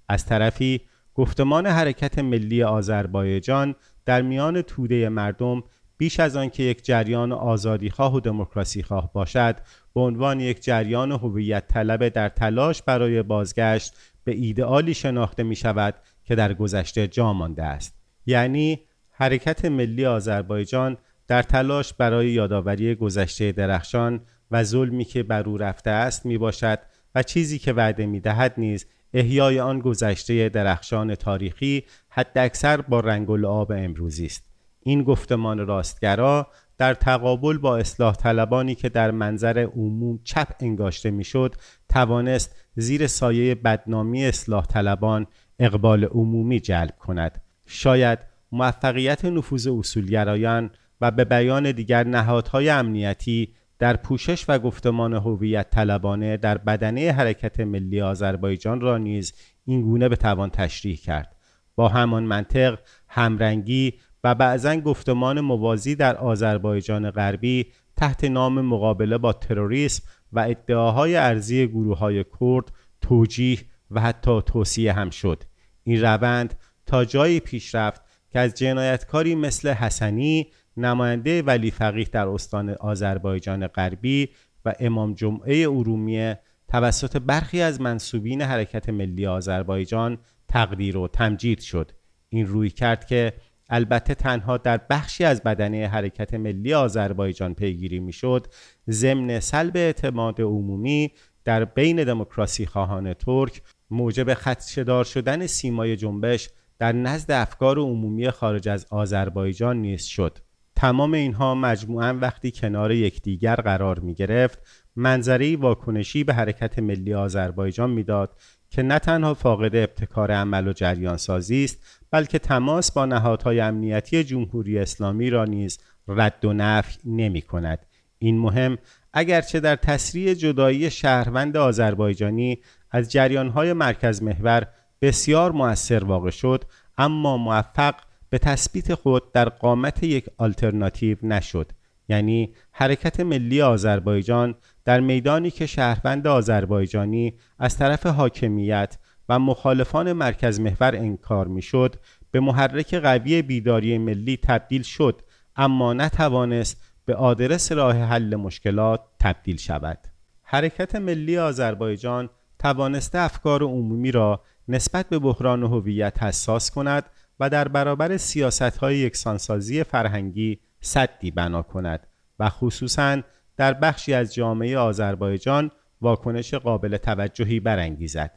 از 0.09 0.25
طرفی 0.25 0.81
گفتمان 1.13 1.67
حرکت 1.67 2.19
ملی 2.19 2.63
آذربایجان 2.63 3.75
در 4.05 4.21
میان 4.21 4.61
توده 4.61 5.09
مردم 5.09 5.63
بیش 5.97 6.19
از 6.19 6.35
آنکه 6.35 6.63
یک 6.63 6.85
جریان 6.85 7.31
آزادیخواه 7.31 8.15
و 8.15 8.19
دموکراسیخواه 8.19 9.13
باشد 9.13 9.55
به 9.93 10.01
عنوان 10.01 10.39
یک 10.39 10.63
جریان 10.63 11.11
هویت 11.11 11.67
طلب 11.67 12.09
در 12.09 12.29
تلاش 12.29 12.81
برای 12.81 13.23
بازگشت 13.23 13.93
به 14.23 14.31
ایدئالی 14.31 14.93
شناخته 14.93 15.43
می 15.43 15.55
شود 15.55 15.95
که 16.23 16.35
در 16.35 16.53
گذشته 16.53 17.07
جا 17.07 17.33
مانده 17.33 17.63
است. 17.63 17.95
یعنی 18.25 18.79
حرکت 19.09 19.65
ملی 19.65 20.05
آذربایجان 20.05 20.97
در 21.31 21.43
تلاش 21.43 21.93
برای 21.93 22.29
یادآوری 22.29 22.95
گذشته 22.95 23.51
درخشان 23.51 24.21
و 24.51 24.63
ظلمی 24.63 25.05
که 25.05 25.23
بر 25.23 25.49
او 25.49 25.57
رفته 25.57 25.89
است 25.89 26.25
می 26.25 26.37
باشد 26.37 26.79
و 27.15 27.23
چیزی 27.23 27.59
که 27.59 27.73
وعده 27.73 28.05
می 28.05 28.19
دهد 28.19 28.53
نیز 28.57 28.85
احیای 29.13 29.59
آن 29.59 29.79
گذشته 29.79 30.49
درخشان 30.49 31.15
تاریخی 31.15 31.83
حد 32.09 32.31
اکثر 32.35 32.81
با 32.81 32.99
رنگ 32.99 33.29
و 33.29 33.37
لعاب 33.37 33.71
امروزی 33.71 34.25
است. 34.25 34.43
این 34.79 35.03
گفتمان 35.03 35.67
راستگرا 35.67 36.47
در 36.77 36.93
تقابل 36.93 37.57
با 37.57 37.77
اصلاح 37.77 38.15
طلبانی 38.15 38.75
که 38.75 38.89
در 38.89 39.11
منظر 39.11 39.67
عموم 39.75 40.19
چپ 40.23 40.55
انگاشته 40.59 41.11
می‌شد 41.11 41.55
توانست 41.89 42.55
زیر 42.75 43.07
سایه 43.07 43.55
بدنامی 43.55 44.25
اصلاح 44.25 44.65
طلبان 44.65 45.27
اقبال 45.59 46.03
عمومی 46.03 46.59
جلب 46.59 46.95
کند. 46.99 47.41
شاید 47.65 48.19
موفقیت 48.51 49.25
نفوذ 49.25 49.67
اصولگرایان 49.67 50.71
و 51.01 51.11
به 51.11 51.25
بیان 51.25 51.71
دیگر 51.71 52.03
نهادهای 52.03 52.69
امنیتی 52.69 53.53
در 53.79 53.95
پوشش 53.95 54.45
و 54.47 54.59
گفتمان 54.59 55.13
هویت 55.13 55.69
طلبانه 55.69 56.37
در 56.37 56.57
بدنه 56.57 57.11
حرکت 57.11 57.59
ملی 57.59 58.01
آذربایجان 58.01 58.81
را 58.81 58.97
نیز 58.97 59.33
این 59.65 59.81
گونه 59.81 60.09
به 60.09 60.15
توان 60.15 60.49
تشریح 60.49 60.97
کرد. 60.97 61.35
با 61.75 61.87
همان 61.87 62.23
منطق 62.23 62.79
همرنگی 63.07 63.93
و 64.23 64.35
بعضا 64.35 64.75
گفتمان 64.75 65.41
موازی 65.41 65.95
در 65.95 66.17
آذربایجان 66.17 67.11
غربی 67.11 67.65
تحت 67.97 68.23
نام 68.23 68.61
مقابله 68.61 69.17
با 69.17 69.33
تروریسم 69.33 70.03
و 70.31 70.39
ادعاهای 70.39 71.15
ارزی 71.15 71.67
گروه 71.67 71.97
های 71.97 72.25
کرد 72.39 72.71
توجیه 73.01 73.59
و 73.91 74.01
حتی 74.01 74.41
توصیه 74.41 74.93
هم 74.93 75.09
شد. 75.09 75.43
این 75.83 76.01
روند 76.01 76.53
تا 76.85 77.05
جایی 77.05 77.39
پیش 77.39 77.75
رفت 77.75 78.01
که 78.29 78.39
از 78.39 78.53
جنایتکاری 78.53 79.35
مثل 79.35 79.69
حسنی 79.69 80.47
نماینده 80.85 81.41
ولی 81.41 81.71
فقیه 81.71 82.05
در 82.05 82.27
استان 82.27 82.69
آذربایجان 82.69 83.67
غربی 83.67 84.29
و 84.65 84.73
امام 84.79 85.13
جمعه 85.13 85.61
ارومیه 85.69 86.39
توسط 86.67 87.17
برخی 87.17 87.61
از 87.61 87.81
منصوبین 87.81 88.41
حرکت 88.41 88.89
ملی 88.89 89.25
آذربایجان 89.25 90.17
تقدیر 90.47 90.97
و 90.97 91.07
تمجید 91.07 91.59
شد. 91.59 91.91
این 92.29 92.47
روی 92.47 92.69
کرد 92.69 93.05
که 93.05 93.33
البته 93.69 94.15
تنها 94.15 94.57
در 94.57 94.77
بخشی 94.89 95.23
از 95.23 95.43
بدنه 95.43 95.87
حرکت 95.87 96.33
ملی 96.33 96.73
آذربایجان 96.73 97.53
پیگیری 97.53 97.99
می‌شد 97.99 98.47
ضمن 98.89 99.39
سلب 99.39 99.77
اعتماد 99.77 100.41
عمومی 100.41 101.11
در 101.43 101.65
بین 101.65 102.03
دموکراسی 102.03 102.65
خواهان 102.65 103.13
ترک 103.13 103.61
موجب 103.89 104.33
خدشدار 104.33 105.03
شدن 105.03 105.47
سیمای 105.47 105.95
جنبش 105.95 106.49
در 106.79 106.91
نزد 106.91 107.31
افکار 107.31 107.79
عمومی 107.79 108.31
خارج 108.31 108.69
از 108.69 108.85
آذربایجان 108.89 109.77
نیز 109.77 110.03
شد. 110.03 110.37
تمام 110.75 111.13
اینها 111.13 111.55
مجموعا 111.55 112.17
وقتی 112.21 112.51
کنار 112.51 112.91
یکدیگر 112.91 113.55
قرار 113.55 113.99
می 113.99 114.13
گرفت 114.13 114.59
منظری 114.95 115.55
واکنشی 115.55 116.23
به 116.23 116.33
حرکت 116.33 116.79
ملی 116.79 117.13
آذربایجان 117.13 117.89
می‌داد 117.89 118.37
که 118.69 118.83
نه 118.83 118.99
تنها 118.99 119.33
فاقد 119.33 119.75
ابتکار 119.75 120.31
عمل 120.31 120.67
و 120.67 120.73
جریان 120.73 121.17
سازی 121.17 121.63
است 121.63 122.01
بلکه 122.11 122.39
تماس 122.39 122.91
با 122.91 123.05
نهادهای 123.05 123.59
امنیتی 123.59 124.23
جمهوری 124.23 124.79
اسلامی 124.79 125.29
را 125.29 125.45
نیز 125.45 125.79
رد 126.07 126.45
و 126.45 126.53
نفی 126.53 126.99
نمی 127.05 127.41
کند 127.41 127.85
این 128.19 128.39
مهم 128.39 128.77
اگرچه 129.13 129.59
در 129.59 129.75
تسریع 129.75 130.33
جدایی 130.33 130.91
شهروند 130.91 131.57
آذربایجانی 131.57 132.59
از 132.91 133.11
جریانهای 133.11 133.73
مرکز 133.73 134.23
محور 134.23 134.67
بسیار 135.01 135.51
موثر 135.51 136.03
واقع 136.03 136.29
شد 136.29 136.63
اما 136.97 137.37
موفق 137.37 137.95
به 138.31 138.37
تثبیت 138.37 138.93
خود 138.93 139.31
در 139.31 139.49
قامت 139.49 140.03
یک 140.03 140.25
آلترناتیو 140.37 141.17
نشد. 141.23 141.71
یعنی 142.09 142.53
حرکت 142.71 143.19
ملی 143.19 143.61
آذربایجان 143.61 144.55
در 144.85 144.99
میدانی 144.99 145.51
که 145.51 145.65
شهروند 145.65 146.27
آذربایجانی 146.27 147.33
از 147.59 147.77
طرف 147.77 148.05
حاکمیت 148.05 148.97
و 149.29 149.39
مخالفان 149.39 150.13
مرکز 150.13 150.59
محور 150.59 150.95
انکار 150.95 151.47
می‌شد 151.47 151.95
به 152.31 152.39
محرک 152.39 152.95
قوی 152.95 153.41
بیداری 153.41 153.97
ملی 153.97 154.37
تبدیل 154.37 154.83
شد 154.83 155.21
اما 155.55 155.93
نتوانست 155.93 156.83
به 157.05 157.15
آدرس 157.15 157.71
راه 157.71 157.95
حل 157.95 158.35
مشکلات 158.35 159.01
تبدیل 159.19 159.57
شود. 159.57 159.99
حرکت 160.43 160.95
ملی 160.95 161.37
آذربایجان 161.37 162.29
توانسته 162.59 163.19
افکار 163.19 163.63
عمومی 163.63 164.11
را 164.11 164.41
نسبت 164.67 165.09
به 165.09 165.19
بحران 165.19 165.63
هویت 165.63 166.23
حساس 166.23 166.71
کند 166.71 167.05
و 167.41 167.49
در 167.49 167.67
برابر 167.67 168.17
سیاست 168.17 168.61
های 168.77 168.97
یکسانسازی 168.97 169.83
فرهنگی 169.83 170.59
صدی 170.81 171.31
بنا 171.31 171.61
کند 171.61 172.07
و 172.39 172.49
خصوصا 172.49 173.21
در 173.57 173.73
بخشی 173.73 174.13
از 174.13 174.33
جامعه 174.33 174.77
آذربایجان 174.77 175.71
واکنش 176.01 176.53
قابل 176.53 176.97
توجهی 176.97 177.59
برانگیزد. 177.59 178.31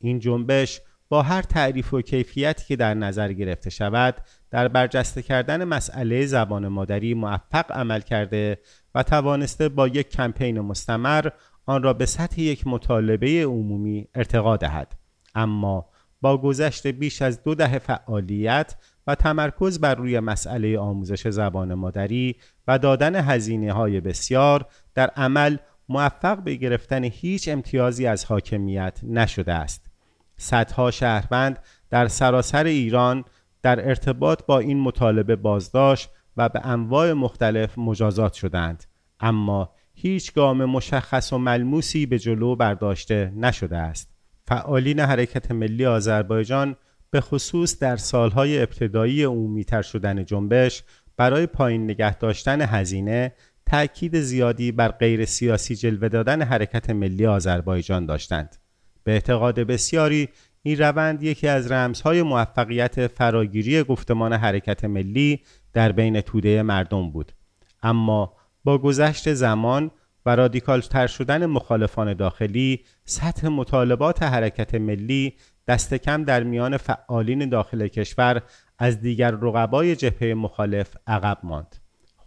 این 0.00 0.18
جنبش 0.18 0.80
با 1.08 1.22
هر 1.22 1.42
تعریف 1.42 1.94
و 1.94 2.00
کیفیتی 2.00 2.64
که 2.66 2.76
در 2.76 2.94
نظر 2.94 3.32
گرفته 3.32 3.70
شود 3.70 4.14
در 4.50 4.68
برجسته 4.68 5.22
کردن 5.22 5.64
مسئله 5.64 6.26
زبان 6.26 6.68
مادری 6.68 7.14
موفق 7.14 7.72
عمل 7.72 8.00
کرده 8.00 8.58
و 8.94 9.02
توانسته 9.02 9.68
با 9.68 9.88
یک 9.88 10.08
کمپین 10.08 10.60
مستمر 10.60 11.28
آن 11.66 11.82
را 11.82 11.92
به 11.92 12.06
سطح 12.06 12.40
یک 12.40 12.66
مطالبه 12.66 13.44
عمومی 13.44 14.08
ارتقا 14.14 14.56
دهد. 14.56 14.96
اما 15.34 15.86
با 16.20 16.38
گذشت 16.38 16.86
بیش 16.86 17.22
از 17.22 17.42
دو 17.42 17.54
دهه 17.54 17.78
فعالیت 17.78 18.76
و 19.06 19.14
تمرکز 19.14 19.80
بر 19.80 19.94
روی 19.94 20.20
مسئله 20.20 20.78
آموزش 20.78 21.28
زبان 21.28 21.74
مادری 21.74 22.36
و 22.68 22.78
دادن 22.78 23.16
هزینه 23.16 23.72
های 23.72 24.00
بسیار 24.00 24.66
در 24.94 25.06
عمل 25.08 25.56
موفق 25.88 26.38
به 26.38 26.54
گرفتن 26.54 27.04
هیچ 27.04 27.48
امتیازی 27.48 28.06
از 28.06 28.24
حاکمیت 28.24 29.00
نشده 29.02 29.52
است. 29.52 29.90
صدها 30.36 30.90
شهروند 30.90 31.58
در 31.90 32.08
سراسر 32.08 32.64
ایران 32.64 33.24
در 33.62 33.88
ارتباط 33.88 34.42
با 34.46 34.58
این 34.58 34.80
مطالبه 34.80 35.36
بازداشت 35.36 36.10
و 36.36 36.48
به 36.48 36.66
انواع 36.66 37.12
مختلف 37.12 37.78
مجازات 37.78 38.32
شدند 38.32 38.84
اما 39.20 39.72
هیچ 39.94 40.34
گام 40.34 40.64
مشخص 40.64 41.32
و 41.32 41.38
ملموسی 41.38 42.06
به 42.06 42.18
جلو 42.18 42.56
برداشته 42.56 43.32
نشده 43.36 43.76
است 43.76 44.17
فعالین 44.48 45.00
حرکت 45.00 45.50
ملی 45.50 45.86
آذربایجان 45.86 46.76
به 47.10 47.20
خصوص 47.20 47.78
در 47.78 47.96
سالهای 47.96 48.62
ابتدایی 48.62 49.24
عمومیتر 49.24 49.82
شدن 49.82 50.24
جنبش 50.24 50.82
برای 51.16 51.46
پایین 51.46 51.84
نگه 51.84 52.14
داشتن 52.14 52.60
هزینه 52.60 53.32
تأکید 53.66 54.20
زیادی 54.20 54.72
بر 54.72 54.88
غیر 54.88 55.24
سیاسی 55.24 55.74
جلوه 55.76 56.08
دادن 56.08 56.42
حرکت 56.42 56.90
ملی 56.90 57.26
آذربایجان 57.26 58.06
داشتند. 58.06 58.56
به 59.04 59.12
اعتقاد 59.12 59.60
بسیاری 59.60 60.28
این 60.62 60.78
روند 60.78 61.22
یکی 61.22 61.48
از 61.48 61.72
رمزهای 61.72 62.22
موفقیت 62.22 63.06
فراگیری 63.06 63.82
گفتمان 63.82 64.32
حرکت 64.32 64.84
ملی 64.84 65.40
در 65.72 65.92
بین 65.92 66.20
توده 66.20 66.62
مردم 66.62 67.10
بود. 67.10 67.32
اما 67.82 68.32
با 68.64 68.78
گذشت 68.78 69.34
زمان 69.34 69.90
و 70.28 70.30
رادیکال 70.30 70.80
تر 70.80 71.06
شدن 71.06 71.46
مخالفان 71.46 72.14
داخلی 72.14 72.84
سطح 73.04 73.48
مطالبات 73.48 74.22
حرکت 74.22 74.74
ملی 74.74 75.34
دست 75.68 75.94
کم 75.94 76.24
در 76.24 76.42
میان 76.42 76.76
فعالین 76.76 77.48
داخل 77.48 77.88
کشور 77.88 78.42
از 78.78 79.00
دیگر 79.00 79.30
رقبای 79.30 79.96
جبهه 79.96 80.34
مخالف 80.34 80.96
عقب 81.06 81.38
ماند. 81.42 81.76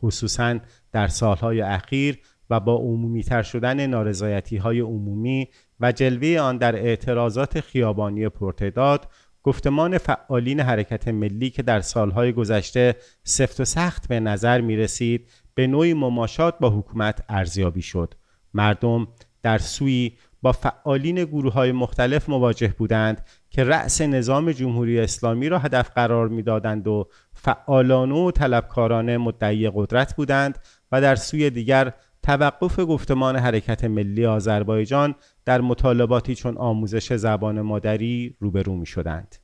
خصوصا 0.01 0.59
در 0.91 1.07
سالهای 1.07 1.61
اخیر 1.61 2.19
و 2.49 2.59
با 2.59 2.75
عمومی 2.75 3.23
تر 3.23 3.43
شدن 3.43 3.87
نارضایتی 3.87 4.57
های 4.57 4.79
عمومی 4.79 5.47
و 5.79 5.91
جلوه 5.91 6.39
آن 6.39 6.57
در 6.57 6.75
اعتراضات 6.75 7.59
خیابانی 7.59 8.29
پرتداد 8.29 9.07
گفتمان 9.43 9.97
فعالین 9.97 10.59
حرکت 10.59 11.07
ملی 11.07 11.49
که 11.49 11.63
در 11.63 11.81
سالهای 11.81 12.33
گذشته 12.33 12.95
سفت 13.23 13.59
و 13.59 13.65
سخت 13.65 14.07
به 14.07 14.19
نظر 14.19 14.61
می 14.61 14.77
رسید 14.77 15.29
به 15.55 15.67
نوعی 15.67 15.93
مماشات 15.93 16.59
با 16.59 16.69
حکومت 16.69 17.23
ارزیابی 17.29 17.81
شد 17.81 18.13
مردم 18.53 19.07
در 19.43 19.57
سوی 19.57 20.11
با 20.41 20.51
فعالین 20.51 21.23
گروه 21.23 21.53
های 21.53 21.71
مختلف 21.71 22.29
مواجه 22.29 22.73
بودند 22.77 23.25
که 23.49 23.63
رأس 23.63 24.01
نظام 24.01 24.51
جمهوری 24.51 24.99
اسلامی 24.99 25.49
را 25.49 25.59
هدف 25.59 25.89
قرار 25.95 26.27
می‌دادند 26.27 26.87
و 26.87 27.07
فعالانه 27.33 28.15
و 28.15 28.31
طلبکارانه 28.31 29.17
مدعی 29.17 29.71
قدرت 29.73 30.15
بودند 30.15 30.59
و 30.91 31.01
در 31.01 31.15
سوی 31.15 31.49
دیگر 31.49 31.93
توقف 32.23 32.79
گفتمان 32.79 33.35
حرکت 33.35 33.83
ملی 33.83 34.25
آذربایجان 34.25 35.15
در 35.45 35.61
مطالباتی 35.61 36.35
چون 36.35 36.57
آموزش 36.57 37.13
زبان 37.13 37.61
مادری 37.61 38.35
روبرو 38.39 38.75
می 38.75 38.85
شدند. 38.85 39.35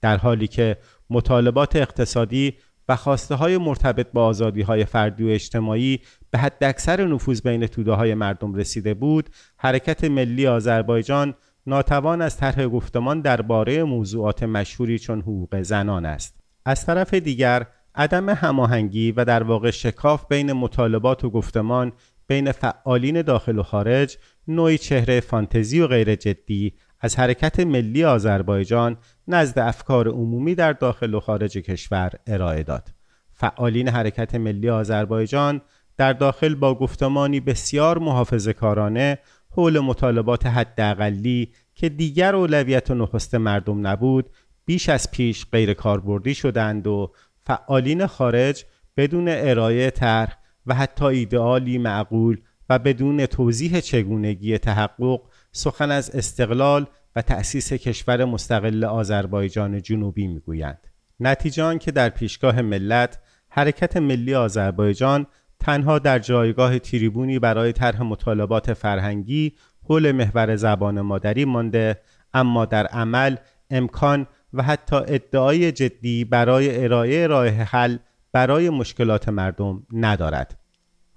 در 0.00 0.16
حالی 0.16 0.46
که 0.46 0.76
مطالبات 1.10 1.76
اقتصادی 1.76 2.54
و 2.88 2.96
خواسته 2.96 3.34
های 3.34 3.58
مرتبط 3.58 4.06
با 4.12 4.26
آزادی 4.26 4.62
های 4.62 4.84
فردی 4.84 5.24
و 5.24 5.28
اجتماعی 5.28 6.00
به 6.30 6.38
حد 6.38 6.64
اکثر 6.64 7.04
نفوذ 7.04 7.40
بین 7.40 7.66
توده 7.66 7.92
های 7.92 8.14
مردم 8.14 8.54
رسیده 8.54 8.94
بود 8.94 9.30
حرکت 9.56 10.04
ملی 10.04 10.46
آذربایجان 10.46 11.34
ناتوان 11.66 12.22
از 12.22 12.36
طرح 12.36 12.66
گفتمان 12.66 13.20
درباره 13.20 13.84
موضوعات 13.84 14.42
مشهوری 14.42 14.98
چون 14.98 15.20
حقوق 15.20 15.62
زنان 15.62 16.06
است. 16.06 16.40
از 16.64 16.86
طرف 16.86 17.14
دیگر 17.14 17.66
عدم 17.94 18.28
هماهنگی 18.28 19.12
و 19.12 19.24
در 19.24 19.42
واقع 19.42 19.70
شکاف 19.70 20.26
بین 20.28 20.52
مطالبات 20.52 21.24
و 21.24 21.30
گفتمان 21.30 21.92
بین 22.26 22.52
فعالین 22.52 23.22
داخل 23.22 23.58
و 23.58 23.62
خارج 23.62 24.18
نوعی 24.48 24.78
چهره 24.78 25.20
فانتزی 25.20 25.80
و 25.80 25.86
غیر 25.86 26.14
جدی 26.14 26.74
از 27.06 27.18
حرکت 27.18 27.60
ملی 27.60 28.04
آذربایجان 28.04 28.96
نزد 29.28 29.58
افکار 29.58 30.08
عمومی 30.08 30.54
در 30.54 30.72
داخل 30.72 31.14
و 31.14 31.20
خارج 31.20 31.58
کشور 31.58 32.10
ارائه 32.26 32.62
داد. 32.62 32.88
فعالین 33.32 33.88
حرکت 33.88 34.34
ملی 34.34 34.70
آذربایجان 34.70 35.60
در 35.96 36.12
داخل 36.12 36.54
با 36.54 36.74
گفتمانی 36.74 37.40
بسیار 37.40 37.98
محافظه 37.98 38.52
کارانه 38.52 39.18
حول 39.50 39.78
مطالبات 39.78 40.46
حداقلی 40.46 41.52
که 41.74 41.88
دیگر 41.88 42.34
اولویت 42.34 42.90
و 42.90 42.94
نخست 42.94 43.34
مردم 43.34 43.86
نبود 43.86 44.30
بیش 44.64 44.88
از 44.88 45.10
پیش 45.10 45.46
غیر 45.52 45.74
کاربردی 45.74 46.34
شدند 46.34 46.86
و 46.86 47.12
فعالین 47.44 48.06
خارج 48.06 48.64
بدون 48.96 49.28
ارائه 49.28 49.90
طرح 49.90 50.36
و 50.66 50.74
حتی 50.74 51.04
ایدئالی 51.04 51.78
معقول 51.78 52.40
و 52.70 52.78
بدون 52.78 53.26
توضیح 53.26 53.80
چگونگی 53.80 54.58
تحقق 54.58 55.20
سخن 55.56 55.90
از 55.90 56.10
استقلال 56.10 56.86
و 57.16 57.22
تأسیس 57.22 57.72
کشور 57.72 58.24
مستقل 58.24 58.84
آذربایجان 58.84 59.82
جنوبی 59.82 60.26
می‌گویند. 60.26 60.86
نتیجه 61.20 61.62
آن 61.62 61.78
که 61.78 61.90
در 61.90 62.08
پیشگاه 62.08 62.62
ملت 62.62 63.18
حرکت 63.48 63.96
ملی 63.96 64.34
آذربایجان 64.34 65.26
تنها 65.60 65.98
در 65.98 66.18
جایگاه 66.18 66.78
تریبونی 66.78 67.38
برای 67.38 67.72
طرح 67.72 68.02
مطالبات 68.02 68.72
فرهنگی 68.72 69.52
حول 69.82 70.12
محور 70.12 70.56
زبان 70.56 71.00
مادری 71.00 71.44
مانده 71.44 72.00
اما 72.34 72.64
در 72.64 72.86
عمل 72.86 73.36
امکان 73.70 74.26
و 74.52 74.62
حتی 74.62 74.96
ادعای 74.96 75.72
جدی 75.72 76.24
برای 76.24 76.84
ارائه 76.84 77.26
راه 77.26 77.48
حل 77.48 77.96
برای 78.32 78.70
مشکلات 78.70 79.28
مردم 79.28 79.86
ندارد. 79.92 80.58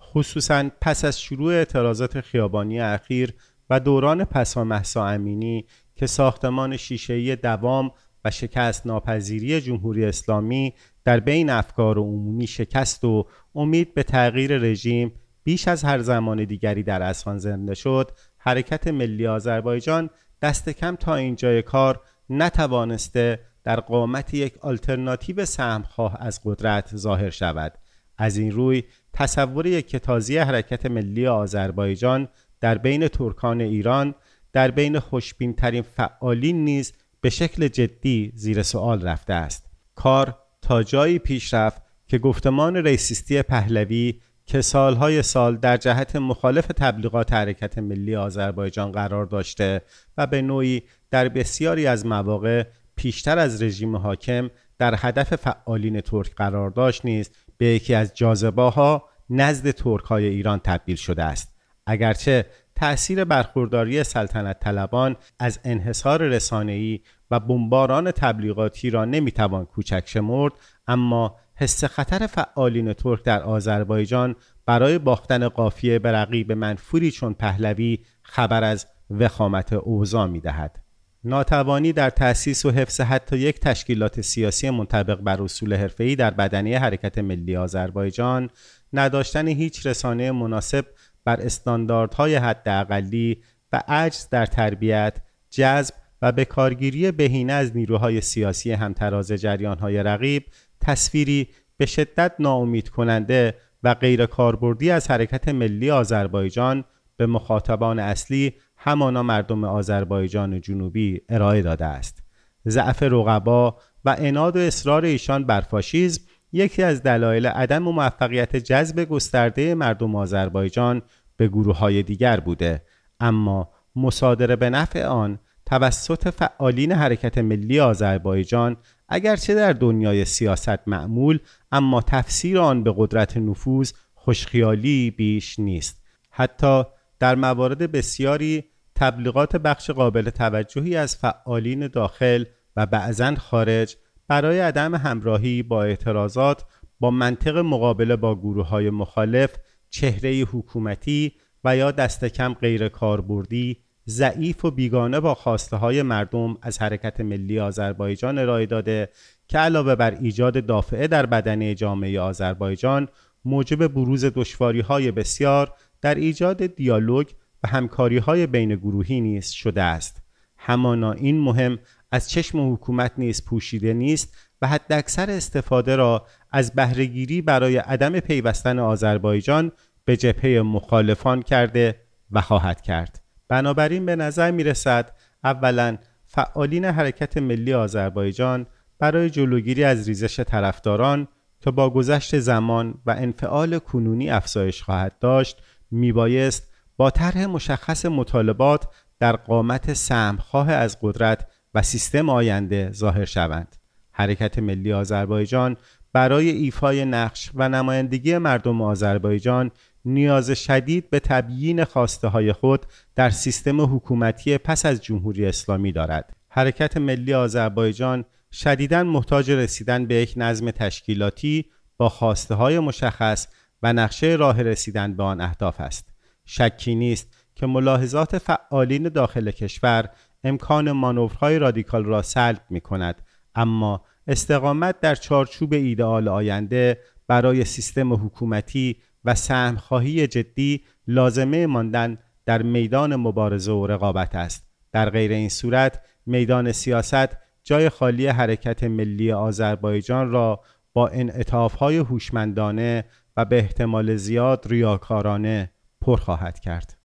خصوصا 0.01 0.69
پس 0.81 1.05
از 1.05 1.21
شروع 1.21 1.53
اعتراضات 1.53 2.21
خیابانی 2.21 2.79
اخیر 2.79 3.33
و 3.69 3.79
دوران 3.79 4.23
پسا 4.23 4.63
محسا 4.63 5.07
امینی 5.07 5.65
که 5.95 6.07
ساختمان 6.07 6.77
شیشه‌ای 6.77 7.35
دوام 7.35 7.91
و 8.25 8.31
شکست 8.31 8.87
ناپذیری 8.87 9.61
جمهوری 9.61 10.05
اسلامی 10.05 10.73
در 11.03 11.19
بین 11.19 11.49
افکار 11.49 11.97
عمومی 11.97 12.47
شکست 12.47 13.03
و 13.03 13.25
امید 13.55 13.93
به 13.93 14.03
تغییر 14.03 14.57
رژیم 14.57 15.11
بیش 15.43 15.67
از 15.67 15.83
هر 15.83 15.99
زمان 15.99 16.43
دیگری 16.43 16.83
در 16.83 17.01
اسفان 17.01 17.37
زنده 17.37 17.75
شد 17.75 18.11
حرکت 18.37 18.87
ملی 18.87 19.27
آذربایجان 19.27 20.09
دست 20.41 20.69
کم 20.69 20.95
تا 20.95 21.15
اینجای 21.15 21.61
کار 21.61 22.01
نتوانسته 22.29 23.39
در 23.63 23.79
قامت 23.79 24.33
یک 24.33 24.57
آلترناتیو 24.57 25.45
سهمخواه 25.45 26.17
از 26.19 26.41
قدرت 26.43 26.95
ظاهر 26.95 27.29
شود. 27.29 27.73
از 28.17 28.37
این 28.37 28.51
روی 28.51 28.83
تصور 29.13 29.65
یک 29.65 29.89
کتازی 29.89 30.37
حرکت 30.37 30.85
ملی 30.85 31.27
آذربایجان 31.27 32.27
در 32.61 32.77
بین 32.77 33.07
ترکان 33.07 33.61
ایران 33.61 34.15
در 34.53 34.71
بین 34.71 34.99
خوشبین 34.99 35.53
ترین 35.53 35.81
فعالین 35.81 36.65
نیز 36.65 36.93
به 37.21 37.29
شکل 37.29 37.67
جدی 37.67 38.31
زیر 38.35 38.63
سوال 38.63 39.01
رفته 39.01 39.33
است. 39.33 39.65
کار 39.95 40.37
تا 40.61 40.83
جایی 40.83 41.19
پیش 41.19 41.53
رفت 41.53 41.81
که 42.07 42.17
گفتمان 42.17 42.77
ریسیستی 42.77 43.41
پهلوی 43.41 44.19
که 44.45 44.61
سالهای 44.61 45.23
سال 45.23 45.57
در 45.57 45.77
جهت 45.77 46.15
مخالف 46.15 46.67
تبلیغات 46.67 47.33
حرکت 47.33 47.77
ملی 47.77 48.15
آذربایجان 48.15 48.91
قرار 48.91 49.25
داشته 49.25 49.81
و 50.17 50.27
به 50.27 50.41
نوعی 50.41 50.81
در 51.11 51.29
بسیاری 51.29 51.87
از 51.87 52.05
مواقع 52.05 52.63
پیشتر 52.95 53.39
از 53.39 53.63
رژیم 53.63 53.95
حاکم 53.95 54.49
در 54.77 54.95
هدف 54.97 55.35
فعالین 55.35 56.01
ترک 56.01 56.35
قرار 56.35 56.69
داشت 56.69 57.05
نیست 57.05 57.35
به 57.57 57.65
یکی 57.65 57.93
از 57.93 58.13
جاذبه 58.13 58.61
ها 58.61 59.03
نزد 59.29 59.71
ترک 59.71 60.03
های 60.03 60.25
ایران 60.25 60.59
تبدیل 60.59 60.95
شده 60.95 61.23
است. 61.23 61.58
اگرچه 61.89 62.45
تأثیر 62.75 63.23
برخورداری 63.23 64.03
سلطنت 64.03 64.59
طلبان 64.59 65.15
از 65.39 65.59
انحصار 65.63 66.27
رسانه‌ای 66.27 66.99
و 67.31 67.39
بمباران 67.39 68.11
تبلیغاتی 68.11 68.89
را 68.89 69.05
نمی‌توان 69.05 69.65
کوچک 69.65 70.03
شمرد 70.05 70.53
اما 70.87 71.35
حس 71.55 71.83
خطر 71.83 72.27
فعالین 72.27 72.93
ترک 72.93 73.23
در 73.23 73.43
آذربایجان 73.43 74.35
برای 74.65 74.97
باختن 74.97 75.47
قافیه 75.47 75.99
به 75.99 76.11
رقیب 76.11 76.51
منفوری 76.51 77.11
چون 77.11 77.33
پهلوی 77.33 77.99
خبر 78.21 78.63
از 78.63 78.87
وخامت 79.09 79.73
اوضاع 79.73 80.27
می‌دهد. 80.27 80.79
ناتوانی 81.23 81.93
در 81.93 82.09
تأسیس 82.09 82.65
و 82.65 82.71
حفظ 82.71 83.01
حتی 83.01 83.37
یک 83.37 83.59
تشکیلات 83.59 84.21
سیاسی 84.21 84.69
منطبق 84.69 85.15
بر 85.15 85.41
اصول 85.41 85.73
حرفه‌ای 85.73 86.15
در 86.15 86.31
بدنه 86.31 86.79
حرکت 86.79 87.17
ملی 87.17 87.55
آذربایجان 87.55 88.49
نداشتن 88.93 89.47
هیچ 89.47 89.85
رسانه 89.85 90.31
مناسب 90.31 90.85
بر 91.29 91.41
استانداردهای 91.41 92.35
حداقلی 92.35 93.37
و 93.73 93.83
عجز 93.87 94.29
در 94.29 94.45
تربیت، 94.45 95.17
جذب 95.49 95.93
و 96.21 96.31
به 96.31 96.45
کارگیری 96.45 97.11
بهینه 97.11 97.53
از 97.53 97.77
نیروهای 97.77 98.21
سیاسی 98.21 98.71
همتراز 98.71 99.31
جریانهای 99.31 100.03
رقیب 100.03 100.45
تصویری 100.81 101.47
به 101.77 101.85
شدت 101.85 102.31
ناامید 102.39 102.89
کننده 102.89 103.55
و 103.83 103.93
غیر 103.93 104.25
کاربردی 104.25 104.91
از 104.91 105.11
حرکت 105.11 105.47
ملی 105.47 105.91
آذربایجان 105.91 106.83
به 107.17 107.25
مخاطبان 107.25 107.99
اصلی 107.99 108.53
همانا 108.77 109.23
مردم 109.23 109.63
آذربایجان 109.63 110.61
جنوبی 110.61 111.21
ارائه 111.29 111.61
داده 111.61 111.85
است. 111.85 112.23
ضعف 112.67 113.03
رقبا 113.03 113.77
و 114.05 114.15
اناد 114.19 114.55
و 114.55 114.59
اصرار 114.59 115.05
ایشان 115.05 115.45
بر 115.45 115.61
فاشیزم 115.61 116.21
یکی 116.51 116.83
از 116.83 117.03
دلایل 117.03 117.47
عدم 117.47 117.79
موفقیت 117.79 118.55
جذب 118.55 119.05
گسترده 119.05 119.75
مردم 119.75 120.15
آذربایجان 120.15 121.01
به 121.39 121.47
گروه 121.47 121.77
های 121.77 122.03
دیگر 122.03 122.39
بوده. 122.39 122.81
اما 123.19 123.69
مصادره 123.95 124.55
به 124.55 124.69
نفع 124.69 125.05
آن 125.05 125.39
توسط 125.65 126.29
فعالین 126.29 126.91
حرکت 126.91 127.37
ملی 127.37 127.79
آذربایجان 127.79 128.77
اگرچه 129.09 129.55
در 129.55 129.73
دنیای 129.73 130.25
سیاست 130.25 130.87
معمول 130.87 131.39
اما 131.71 132.01
تفسیر 132.01 132.59
آن 132.59 132.83
به 132.83 132.93
قدرت 132.97 133.37
نفوذ 133.37 133.91
خوشخیالی 134.13 135.11
بیش 135.11 135.59
نیست. 135.59 136.01
حتی 136.31 136.83
در 137.19 137.35
موارد 137.35 137.91
بسیاری 137.91 138.63
تبلیغات 138.95 139.55
بخش 139.55 139.89
قابل 139.89 140.29
توجهی 140.29 140.95
از 140.95 141.17
فعالین 141.17 141.87
داخل 141.87 142.43
و 142.75 142.85
بعضا 142.85 143.35
خارج 143.35 143.97
برای 144.27 144.59
عدم 144.59 144.95
همراهی 144.95 145.63
با 145.63 145.83
اعتراضات 145.83 146.65
با 146.99 147.11
منطق 147.11 147.57
مقابله 147.57 148.15
با 148.15 148.35
گروه 148.35 148.67
های 148.67 148.89
مخالف 148.89 149.55
چهره 149.89 150.31
حکومتی 150.31 151.31
و 151.63 151.77
یا 151.77 151.91
دست 151.91 152.25
کم 152.25 152.53
غیر 152.53 152.89
کاربردی 152.89 153.77
ضعیف 154.09 154.65
و 154.65 154.71
بیگانه 154.71 155.19
با 155.19 155.35
خواسته 155.35 155.77
های 155.77 156.01
مردم 156.01 156.57
از 156.61 156.81
حرکت 156.81 157.21
ملی 157.21 157.59
آذربایجان 157.59 158.37
ارائه 158.37 158.65
داده 158.65 159.09
که 159.47 159.57
علاوه 159.57 159.95
بر 159.95 160.17
ایجاد 160.21 160.65
دافعه 160.65 161.07
در 161.07 161.25
بدنه 161.25 161.75
جامعه 161.75 162.19
آذربایجان 162.19 163.07
موجب 163.45 163.87
بروز 163.87 164.25
دشواری 164.25 164.79
های 164.79 165.11
بسیار 165.11 165.73
در 166.01 166.15
ایجاد 166.15 166.65
دیالوگ 166.65 167.27
و 167.63 167.67
همکاری 167.67 168.17
های 168.17 168.47
بین 168.47 168.75
گروهی 168.75 169.21
نیز 169.21 169.49
شده 169.49 169.81
است. 169.81 170.21
همانا 170.57 171.11
این 171.11 171.39
مهم 171.39 171.79
از 172.11 172.29
چشم 172.29 172.73
حکومت 172.73 173.11
نیز 173.17 173.45
پوشیده 173.45 173.93
نیست 173.93 174.37
و 174.61 174.67
حداکثر 174.67 175.29
استفاده 175.29 175.95
را 175.95 176.25
از 176.51 176.73
بهرهگیری 176.73 177.41
برای 177.41 177.77
عدم 177.77 178.19
پیوستن 178.19 178.79
آذربایجان 178.79 179.71
به 180.05 180.17
جبهه 180.17 180.61
مخالفان 180.61 181.41
کرده 181.41 181.95
و 182.31 182.41
خواهد 182.41 182.81
کرد. 182.81 183.21
بنابراین 183.47 184.05
به 184.05 184.15
نظر 184.15 184.51
می 184.51 184.63
رسد 184.63 185.11
اولا 185.43 185.97
فعالین 186.25 186.85
حرکت 186.85 187.37
ملی 187.37 187.73
آذربایجان 187.73 188.65
برای 188.99 189.29
جلوگیری 189.29 189.83
از 189.83 190.07
ریزش 190.07 190.39
طرفداران 190.39 191.27
که 191.61 191.71
با 191.71 191.89
گذشت 191.89 192.39
زمان 192.39 192.93
و 193.05 193.11
انفعال 193.11 193.79
کنونی 193.79 194.29
افزایش 194.29 194.83
خواهد 194.83 195.19
داشت 195.19 195.61
میبایست 195.91 196.69
با 196.97 197.09
طرح 197.09 197.45
مشخص 197.45 198.05
مطالبات 198.05 198.87
در 199.19 199.35
قامت 199.35 199.93
سهمخواه 199.93 200.71
از 200.71 200.97
قدرت 201.01 201.47
و 201.73 201.81
سیستم 201.81 202.29
آینده 202.29 202.91
ظاهر 202.91 203.25
شوند 203.25 203.75
حرکت 204.11 204.59
ملی 204.59 204.93
آذربایجان 204.93 205.77
برای 206.13 206.49
ایفای 206.49 207.05
نقش 207.05 207.51
و 207.55 207.69
نمایندگی 207.69 208.37
مردم 208.37 208.81
آذربایجان 208.81 209.71
نیاز 210.05 210.51
شدید 210.51 211.09
به 211.09 211.19
تبیین 211.19 211.83
خواسته 211.83 212.27
های 212.27 212.53
خود 212.53 212.85
در 213.15 213.29
سیستم 213.29 213.95
حکومتی 213.95 214.57
پس 214.57 214.85
از 214.85 215.03
جمهوری 215.03 215.45
اسلامی 215.45 215.91
دارد. 215.91 216.33
حرکت 216.49 216.97
ملی 216.97 217.33
آذربایجان 217.33 218.25
شدیداً 218.51 219.03
محتاج 219.03 219.51
رسیدن 219.51 220.05
به 220.05 220.15
یک 220.15 220.33
نظم 220.37 220.71
تشکیلاتی 220.71 221.65
با 221.97 222.09
خواسته 222.09 222.55
های 222.55 222.79
مشخص 222.79 223.47
و 223.83 223.93
نقشه 223.93 224.27
راه 224.27 224.61
رسیدن 224.61 225.15
به 225.15 225.23
آن 225.23 225.41
اهداف 225.41 225.81
است. 225.81 226.09
شکی 226.45 226.95
نیست 226.95 227.27
که 227.55 227.65
ملاحظات 227.65 228.37
فعالین 228.37 229.09
داخل 229.09 229.51
کشور 229.51 230.09
امکان 230.43 230.91
مانورهای 230.91 231.59
رادیکال 231.59 232.05
را 232.05 232.21
سلب 232.21 232.61
می 232.69 232.81
کند 232.81 233.21
اما 233.55 234.01
استقامت 234.27 234.99
در 234.99 235.15
چارچوب 235.15 235.73
ایدئال 235.73 236.27
آینده 236.27 236.97
برای 237.27 237.65
سیستم 237.65 238.13
حکومتی 238.13 238.97
و 239.25 239.35
سهمخواهی 239.35 240.27
جدی 240.27 240.83
لازمه 241.07 241.65
ماندن 241.65 242.17
در 242.45 242.61
میدان 242.61 243.15
مبارزه 243.15 243.71
و 243.71 243.87
رقابت 243.87 244.35
است. 244.35 244.67
در 244.91 245.09
غیر 245.09 245.31
این 245.31 245.49
صورت 245.49 246.01
میدان 246.25 246.71
سیاست 246.71 247.37
جای 247.63 247.89
خالی 247.89 248.27
حرکت 248.27 248.83
ملی 248.83 249.31
آذربایجان 249.31 250.31
را 250.31 250.59
با 250.93 251.07
انعطافهای 251.07 251.97
هوشمندانه 251.97 253.05
و 253.37 253.45
به 253.45 253.57
احتمال 253.57 254.15
زیاد 254.15 254.65
ریاکارانه 254.67 255.71
پر 256.01 256.17
خواهد 256.17 256.59
کرد. 256.59 256.97